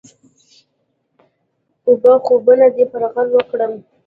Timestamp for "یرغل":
2.93-3.27